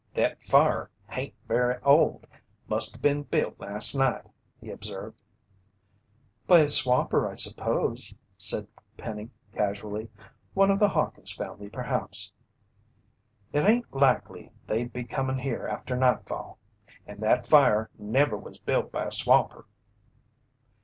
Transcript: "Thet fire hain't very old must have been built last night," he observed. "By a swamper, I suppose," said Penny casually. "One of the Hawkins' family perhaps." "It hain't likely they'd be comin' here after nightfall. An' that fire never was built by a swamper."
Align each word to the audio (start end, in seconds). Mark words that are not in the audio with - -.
"Thet 0.15 0.41
fire 0.41 0.89
hain't 1.11 1.35
very 1.47 1.79
old 1.83 2.25
must 2.67 2.93
have 2.93 3.03
been 3.03 3.21
built 3.21 3.59
last 3.59 3.93
night," 3.93 4.25
he 4.59 4.71
observed. 4.71 5.15
"By 6.47 6.61
a 6.61 6.69
swamper, 6.69 7.27
I 7.27 7.35
suppose," 7.35 8.11
said 8.35 8.65
Penny 8.97 9.29
casually. 9.53 10.09
"One 10.55 10.71
of 10.71 10.79
the 10.79 10.89
Hawkins' 10.89 11.31
family 11.31 11.69
perhaps." 11.69 12.31
"It 13.53 13.63
hain't 13.63 13.93
likely 13.93 14.51
they'd 14.65 14.91
be 14.91 15.03
comin' 15.03 15.37
here 15.37 15.67
after 15.67 15.95
nightfall. 15.95 16.57
An' 17.05 17.19
that 17.19 17.45
fire 17.45 17.91
never 17.99 18.35
was 18.35 18.57
built 18.57 18.91
by 18.91 19.05
a 19.05 19.11
swamper." 19.11 19.67